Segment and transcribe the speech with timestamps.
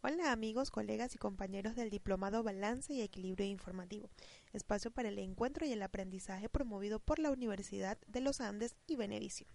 [0.00, 4.08] Hola amigos, colegas y compañeros del Diplomado Balance y Equilibrio Informativo,
[4.52, 8.94] espacio para el encuentro y el aprendizaje promovido por la Universidad de los Andes y
[8.94, 9.48] Benevicio.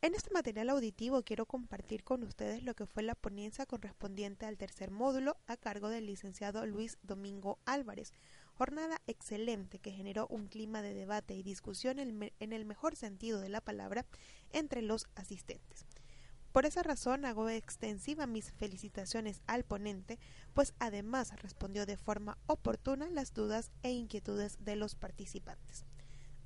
[0.00, 4.56] En este material auditivo quiero compartir con ustedes lo que fue la ponencia correspondiente al
[4.56, 8.14] tercer módulo a cargo del licenciado Luis Domingo Álvarez,
[8.54, 13.50] jornada excelente que generó un clima de debate y discusión en el mejor sentido de
[13.50, 14.06] la palabra
[14.50, 15.84] entre los asistentes.
[16.54, 20.20] Por esa razón hago extensiva mis felicitaciones al ponente,
[20.52, 25.84] pues además respondió de forma oportuna las dudas e inquietudes de los participantes.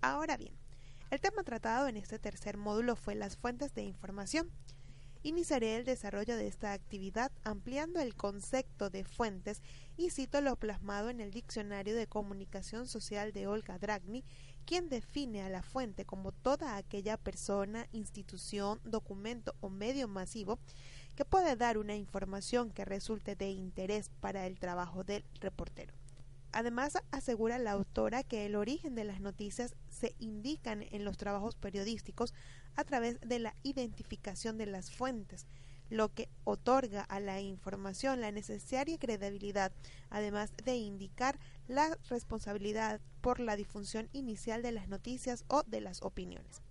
[0.01, 0.55] Ahora bien,
[1.11, 4.51] el tema tratado en este tercer módulo fue las fuentes de información.
[5.25, 9.61] Iniciaré el desarrollo de esta actividad ampliando el concepto de fuentes
[9.99, 14.25] y cito lo plasmado en el Diccionario de Comunicación Social de Olga Dragni
[14.69, 20.59] quien define a la fuente como toda aquella persona, institución, documento o medio masivo
[21.17, 25.95] que puede dar una información que resulte de interés para el trabajo del reportero.
[26.53, 31.57] Además, asegura la autora que el origen de las noticias se indican en los trabajos
[31.57, 32.35] periodísticos
[32.77, 35.47] a través de la identificación de las fuentes,
[35.91, 39.73] lo que otorga a la información la necesaria credibilidad,
[40.11, 46.03] además de indicar la responsabilidad por la difusión inicial de las noticias o de las
[46.03, 46.63] opiniones.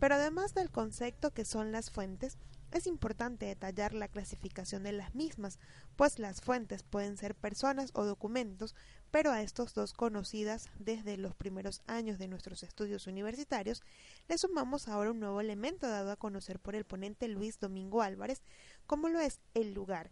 [0.00, 2.38] Pero además del concepto que son las fuentes,
[2.72, 5.58] es importante detallar la clasificación de las mismas,
[5.96, 8.74] pues las fuentes pueden ser personas o documentos,
[9.10, 13.82] pero a estos dos conocidas desde los primeros años de nuestros estudios universitarios,
[14.28, 18.42] le sumamos ahora un nuevo elemento dado a conocer por el ponente Luis Domingo Álvarez,
[18.86, 20.10] como lo es el lugar,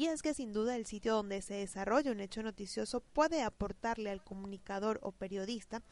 [0.00, 4.10] y es que sin duda el sitio donde se desarrolla un hecho noticioso puede aportarle
[4.10, 5.82] al comunicador o periodista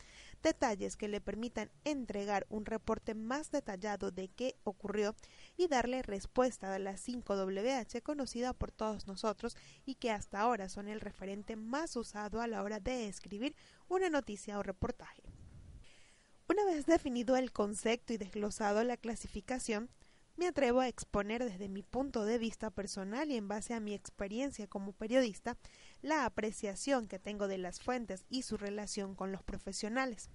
[0.43, 5.15] detalles que le permitan entregar un reporte más detallado de qué ocurrió
[5.57, 10.89] y darle respuesta a las 5WH conocida por todos nosotros y que hasta ahora son
[10.89, 13.55] el referente más usado a la hora de escribir
[13.89, 15.23] una noticia o reportaje.
[16.49, 19.91] Una vez definido el concepto y desglosado la clasificación,
[20.39, 23.93] me atrevo a exponer desde mi punto de vista personal y en base a mi
[23.93, 25.59] experiencia como periodista
[26.01, 30.31] la apreciación que tengo de las fuentes y su relación con los profesionales.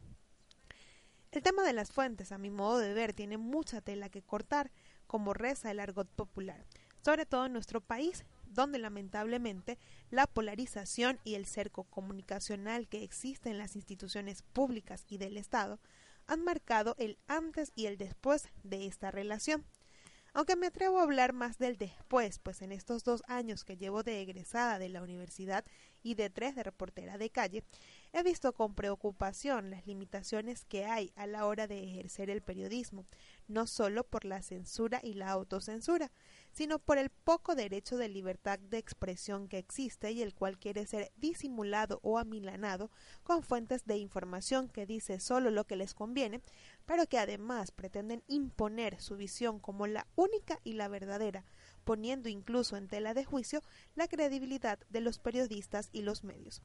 [1.31, 4.71] El tema de las fuentes, a mi modo de ver, tiene mucha tela que cortar,
[5.07, 6.65] como reza el argot popular,
[7.01, 9.79] sobre todo en nuestro país, donde lamentablemente
[10.11, 15.79] la polarización y el cerco comunicacional que existe en las instituciones públicas y del Estado
[16.27, 19.65] han marcado el antes y el después de esta relación.
[20.35, 24.01] Aunque me atrevo a hablar más del después, pues en estos dos años que llevo
[24.01, 25.63] de egresada de la universidad
[26.01, 27.63] y de tres de reportera de calle,
[28.13, 33.05] he visto con preocupación las limitaciones que hay a la hora de ejercer el periodismo,
[33.47, 36.11] no solo por la censura y la autocensura,
[36.53, 40.85] sino por el poco derecho de libertad de expresión que existe y el cual quiere
[40.85, 42.91] ser disimulado o amilanado
[43.23, 46.41] con fuentes de información que dice solo lo que les conviene,
[46.85, 51.43] pero que además pretenden imponer su visión como la única y la verdadera,
[51.83, 53.61] poniendo incluso en tela de juicio
[53.95, 56.61] la credibilidad de los periodistas y los medios.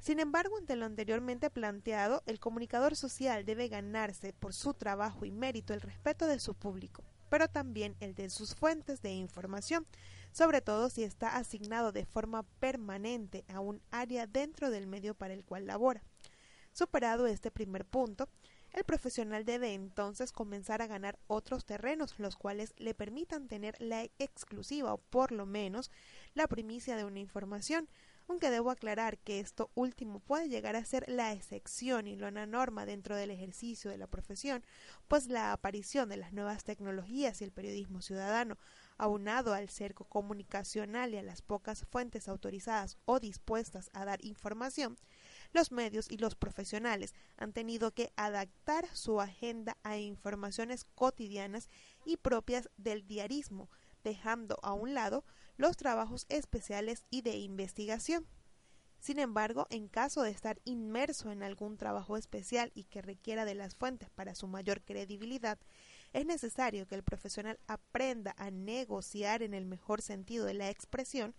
[0.00, 5.30] Sin embargo, ante lo anteriormente planteado, el comunicador social debe ganarse por su trabajo y
[5.30, 9.86] mérito el respeto de su público, pero también el de sus fuentes de información,
[10.32, 15.32] sobre todo si está asignado de forma permanente a un área dentro del medio para
[15.32, 16.02] el cual labora.
[16.72, 18.28] Superado este primer punto,
[18.72, 24.04] el profesional debe entonces comenzar a ganar otros terrenos, los cuales le permitan tener la
[24.18, 25.90] exclusiva o por lo menos
[26.34, 27.88] la primicia de una información,
[28.30, 32.46] aunque debo aclarar que esto último puede llegar a ser la excepción y no una
[32.46, 34.62] norma dentro del ejercicio de la profesión,
[35.08, 38.56] pues la aparición de las nuevas tecnologías y el periodismo ciudadano,
[38.98, 44.96] aunado al cerco comunicacional y a las pocas fuentes autorizadas o dispuestas a dar información,
[45.52, 51.68] los medios y los profesionales han tenido que adaptar su agenda a informaciones cotidianas
[52.04, 53.68] y propias del diarismo,
[54.02, 55.24] dejando a un lado
[55.56, 58.26] los trabajos especiales y de investigación.
[58.98, 63.54] Sin embargo, en caso de estar inmerso en algún trabajo especial y que requiera de
[63.54, 65.58] las fuentes para su mayor credibilidad,
[66.12, 71.36] Es necesario que el profesional aprenda a negociar en el mejor sentido de la expresión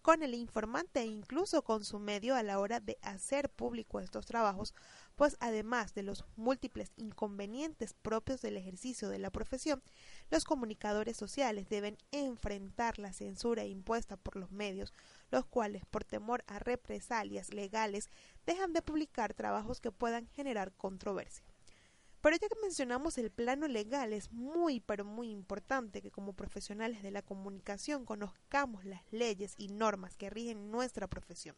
[0.00, 4.26] con el informante e incluso con su medio a la hora de hacer público estos
[4.26, 4.74] trabajos,
[5.16, 9.82] pues además de los múltiples inconvenientes propios del ejercicio de la profesión,
[10.30, 14.92] los comunicadores sociales deben enfrentar la censura impuesta por los medios,
[15.30, 18.10] los cuales por temor a represalias legales
[18.46, 21.44] dejan de publicar trabajos que puedan generar controversia.
[22.24, 27.02] Pero ya que mencionamos el plano legal, es muy, pero muy importante que como profesionales
[27.02, 31.54] de la comunicación conozcamos las leyes y normas que rigen nuestra profesión,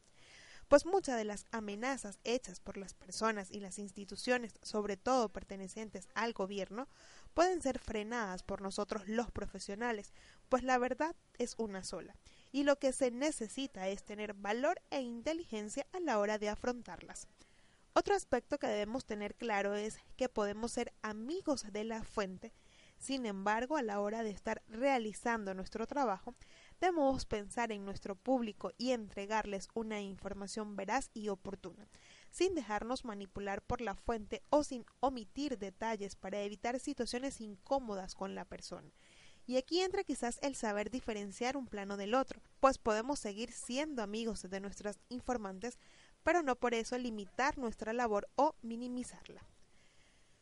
[0.68, 6.08] pues muchas de las amenazas hechas por las personas y las instituciones, sobre todo pertenecientes
[6.14, 6.88] al gobierno,
[7.34, 10.12] pueden ser frenadas por nosotros los profesionales,
[10.48, 12.16] pues la verdad es una sola,
[12.52, 17.28] y lo que se necesita es tener valor e inteligencia a la hora de afrontarlas.
[17.92, 22.52] Otro aspecto que debemos tener claro es que podemos ser amigos de la fuente,
[22.98, 26.34] sin embargo, a la hora de estar realizando nuestro trabajo,
[26.80, 31.88] debemos pensar en nuestro público y entregarles una información veraz y oportuna,
[32.30, 38.34] sin dejarnos manipular por la fuente o sin omitir detalles para evitar situaciones incómodas con
[38.34, 38.90] la persona.
[39.46, 44.02] Y aquí entra quizás el saber diferenciar un plano del otro, pues podemos seguir siendo
[44.02, 45.78] amigos de nuestros informantes,
[46.24, 49.46] pero no por eso limitar nuestra labor o minimizarla.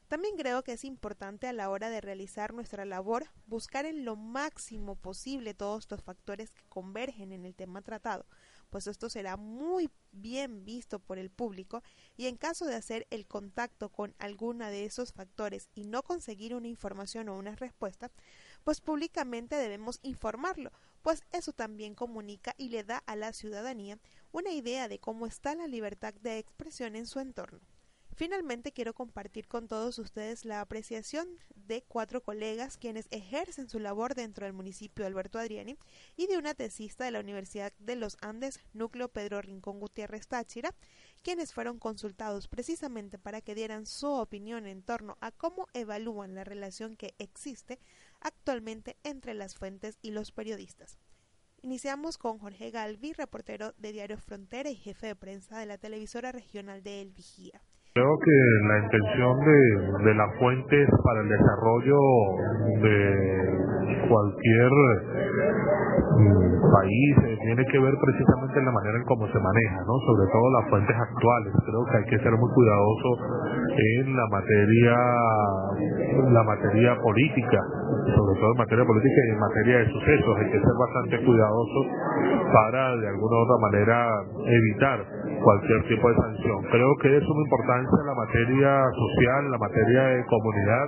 [0.09, 4.17] También creo que es importante a la hora de realizar nuestra labor buscar en lo
[4.17, 8.27] máximo posible todos estos factores que convergen en el tema tratado,
[8.69, 11.83] pues esto será muy bien visto por el público
[12.17, 16.55] y en caso de hacer el contacto con alguna de esos factores y no conseguir
[16.55, 18.11] una información o una respuesta,
[18.63, 20.71] pues públicamente debemos informarlo,
[21.03, 23.99] pues eso también comunica y le da a la ciudadanía
[24.33, 27.61] una idea de cómo está la libertad de expresión en su entorno.
[28.17, 31.27] Finalmente quiero compartir con todos ustedes la apreciación
[31.57, 35.77] de cuatro colegas quienes ejercen su labor dentro del municipio de Alberto Adriani
[36.17, 40.77] y de una tesista de la Universidad de los Andes, Núcleo Pedro Rincón Gutiérrez Táchira,
[41.23, 46.45] quienes fueron consultados precisamente para que dieran su opinión en torno a cómo evalúan la
[46.45, 47.81] relación que existe
[48.21, 50.99] actualmente entre las fuentes y los periodistas.
[51.63, 56.31] Iniciamos con Jorge Galvi, reportero de Diario Frontera y jefe de prensa de la televisora
[56.31, 57.61] regional de El Vigía.
[57.95, 58.33] Creo que
[58.67, 62.01] la intención de, de las fuentes para el desarrollo
[62.83, 64.71] de cualquier
[66.71, 69.95] país eh, tiene que ver precisamente en la manera en cómo se maneja, ¿no?
[70.07, 71.53] sobre todo las fuentes actuales.
[71.65, 73.09] Creo que hay que ser muy cuidadoso
[73.75, 74.95] en la materia,
[76.31, 77.61] la materia política,
[78.15, 80.33] sobre todo en materia política y en materia de sucesos.
[80.39, 81.81] Hay que ser bastante cuidadoso
[82.53, 83.97] para de alguna otra manera
[84.47, 84.99] evitar
[85.43, 86.59] cualquier tipo de sanción.
[86.71, 90.87] Creo que es una importancia la materia social, la materia de comunidad,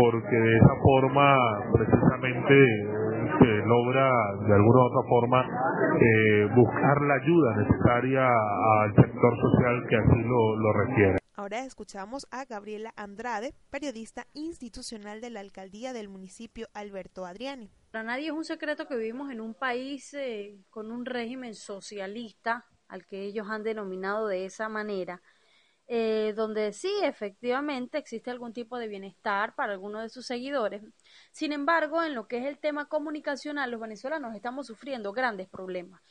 [0.00, 1.36] porque de esa forma
[1.72, 2.95] precisamente
[3.38, 4.10] se logra
[4.46, 10.22] de alguna u otra forma eh, buscar la ayuda necesaria al sector social que así
[10.22, 11.18] lo, lo requiere.
[11.34, 17.70] Ahora escuchamos a Gabriela Andrade, periodista institucional de la alcaldía del municipio Alberto Adriani.
[17.90, 22.64] Para nadie es un secreto que vivimos en un país eh, con un régimen socialista,
[22.88, 25.20] al que ellos han denominado de esa manera,
[25.88, 30.82] eh, donde sí, efectivamente, existe algún tipo de bienestar para algunos de sus seguidores.
[31.32, 36.02] Sin embargo, en lo que es el tema comunicacional, los venezolanos estamos sufriendo grandes problemas.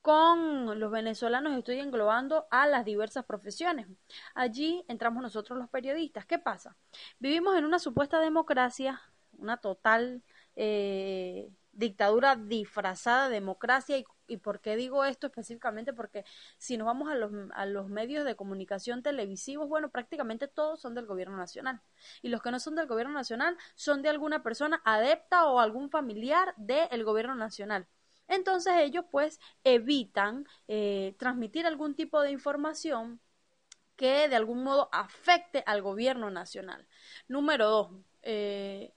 [0.00, 3.86] Con los venezolanos estoy englobando a las diversas profesiones.
[4.34, 6.24] Allí entramos nosotros los periodistas.
[6.26, 6.76] ¿Qué pasa?
[7.18, 9.02] Vivimos en una supuesta democracia,
[9.32, 10.22] una total
[10.56, 15.92] eh, dictadura disfrazada de democracia y ¿Y por qué digo esto específicamente?
[15.92, 16.24] Porque
[16.58, 20.94] si nos vamos a los, a los medios de comunicación televisivos, bueno, prácticamente todos son
[20.94, 21.80] del gobierno nacional.
[22.22, 25.90] Y los que no son del gobierno nacional son de alguna persona adepta o algún
[25.90, 27.88] familiar del gobierno nacional.
[28.28, 33.20] Entonces ellos pues evitan eh, transmitir algún tipo de información
[33.96, 36.86] que de algún modo afecte al gobierno nacional.
[37.28, 37.90] Número dos,
[38.22, 38.94] eh,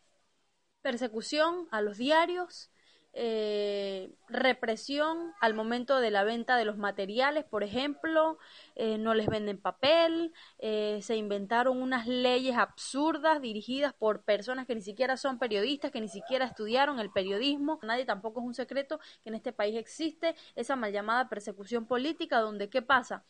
[0.81, 2.70] persecución a los diarios,
[3.13, 8.37] eh, represión al momento de la venta de los materiales, por ejemplo,
[8.75, 14.75] eh, no les venden papel, eh, se inventaron unas leyes absurdas dirigidas por personas que
[14.75, 17.79] ni siquiera son periodistas, que ni siquiera estudiaron el periodismo.
[17.83, 22.39] Nadie tampoco es un secreto que en este país existe esa mal llamada persecución política,
[22.39, 23.23] donde ¿qué pasa?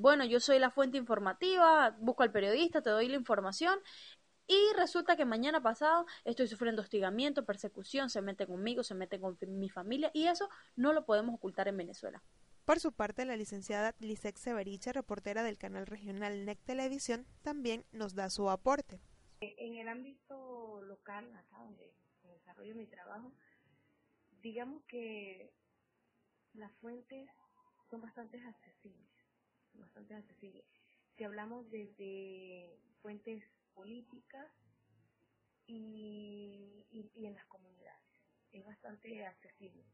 [0.00, 3.78] bueno, yo soy la fuente informativa, busco al periodista, te doy la información
[4.46, 9.38] y resulta que mañana pasado estoy sufriendo hostigamiento, persecución, se mete conmigo, se mete con
[9.48, 12.22] mi familia y eso no lo podemos ocultar en Venezuela.
[12.64, 18.14] Por su parte, la licenciada Lisek Severiche, reportera del canal regional NEC Televisión, también nos
[18.14, 19.00] da su aporte.
[19.40, 23.32] En el ámbito local, acá donde desarrollo mi trabajo,
[24.40, 25.52] digamos que
[26.54, 27.28] las fuentes
[27.90, 29.10] son bastante accesibles,
[29.74, 30.64] bastante accesibles.
[31.16, 33.42] Si hablamos desde fuentes
[33.74, 34.50] políticas
[35.66, 38.02] y, y, en las comunidades,
[38.52, 39.84] es bastante accesible.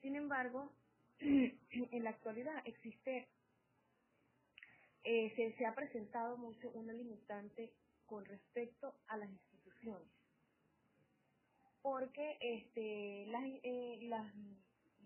[0.00, 0.72] Sin embargo,
[1.18, 3.28] en la actualidad existe,
[5.04, 7.72] eh, se, se ha presentado mucho una limitante
[8.06, 10.08] con respecto a las instituciones
[11.82, 14.32] porque este, las, eh, las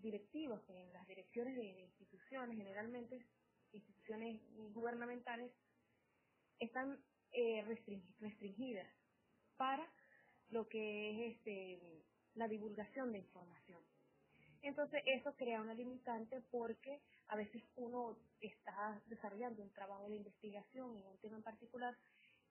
[0.01, 3.25] directivas, en las direcciones de, instituciones, generalmente
[3.73, 4.41] instituciones
[4.73, 5.51] gubernamentales,
[6.59, 6.99] están
[7.31, 7.63] eh,
[8.19, 8.87] restringidas
[9.57, 9.87] para
[10.49, 12.05] lo que es este,
[12.35, 13.81] la divulgación de información.
[14.61, 20.97] Entonces eso crea una limitante porque a veces uno está desarrollando un trabajo de investigación
[20.97, 21.95] en un tema en particular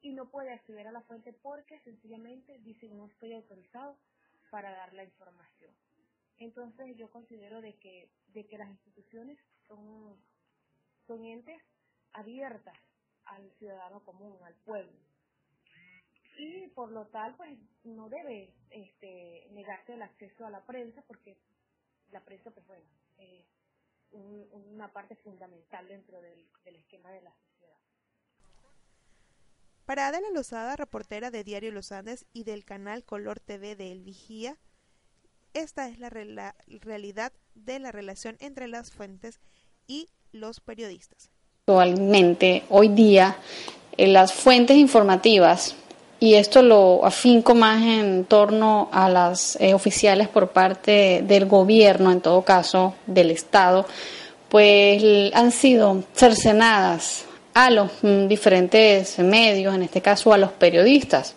[0.00, 3.98] y no puede acceder a la fuente porque sencillamente dice no estoy autorizado
[4.50, 5.74] para dar la información.
[6.38, 10.16] Entonces yo considero de que, de que las instituciones son,
[11.06, 11.60] son entes
[12.12, 12.76] abiertas
[13.24, 14.98] al ciudadano común, al pueblo.
[16.38, 21.38] Y por lo tal, pues no debe este, negarse el acceso a la prensa porque
[22.10, 22.84] la prensa, pues bueno,
[23.16, 23.46] es
[24.10, 27.78] una parte fundamental dentro del, del esquema de la sociedad.
[29.86, 34.02] Para Adela Lozada, reportera de Diario Los Andes y del canal Color TV de El
[34.02, 34.58] Vigía,
[35.56, 39.40] esta es la, realidad de la relación entre las fuentes
[39.86, 41.30] y los periodistas.
[41.66, 43.36] Actualmente, hoy día,
[43.96, 45.74] eh, las fuentes informativas,
[46.18, 52.10] y esto lo afinco más en torno a las eh, oficiales por parte del gobierno,
[52.10, 53.86] en todo caso del Estado,
[54.48, 55.02] pues
[55.34, 61.34] han sido cercenadas a los mm, diferentes medios, en este caso a los periodistas,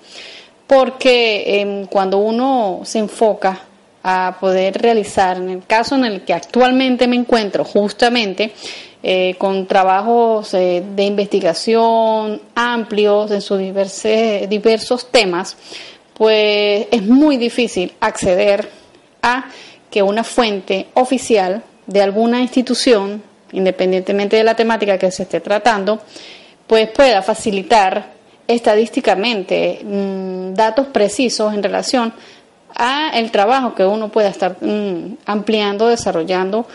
[0.67, 3.68] porque em, cuando uno se enfoca
[4.03, 8.53] a poder realizar, en el caso en el que actualmente me encuentro, justamente
[9.03, 15.57] eh, con trabajos eh, de investigación amplios en sus diversos, temas,
[16.13, 18.69] pues es muy difícil acceder
[19.21, 19.45] a
[19.89, 25.99] que una fuente oficial de alguna institución independientemente de la temática que se esté tratando,
[26.67, 28.11] pues pueda facilitar
[28.47, 32.13] estadísticamente mm, datos precisos en relación
[33.13, 36.65] el trabajo que uno pueda estar mm, ampliando, desarrollando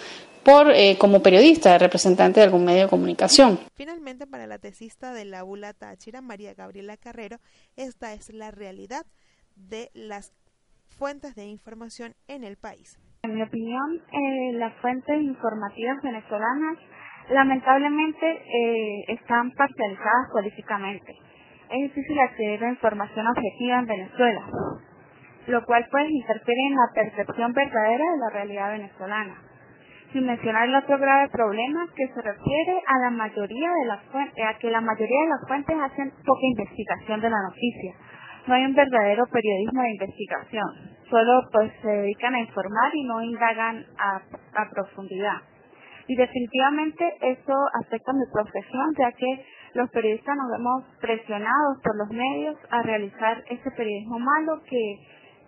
[0.44, 3.58] por eh, como periodista, representante de algún medio de comunicación.
[3.74, 7.38] Finalmente, para la tesista de la ULA Táchira, María Gabriela Carrero,
[7.76, 9.06] esta es la realidad
[9.56, 10.32] de las
[10.98, 12.98] fuentes de información en el país.
[13.22, 16.78] En mi opinión, eh, las fuentes informativas venezolanas
[17.30, 21.16] lamentablemente eh, están parcializadas políticamente.
[21.70, 24.42] Es difícil acceder a información objetiva en Venezuela,
[25.46, 29.34] lo cual pues interfiere en la percepción verdadera de la realidad venezolana.
[30.12, 34.44] Sin mencionar el otro grave problema que se refiere a la mayoría de las fuentes,
[34.44, 37.94] a que la mayoría de las fuentes hacen poca investigación de la noticia.
[38.46, 43.22] No hay un verdadero periodismo de investigación solo pues se dedican a informar y no
[43.22, 44.16] indagan a,
[44.60, 45.38] a profundidad.
[46.06, 51.96] Y definitivamente eso afecta a mi profesión, ya que los periodistas nos vemos presionados por
[51.96, 54.98] los medios a realizar ese periodismo malo que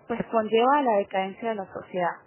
[0.07, 2.25] pues conlleva a la decadencia de la sociedad.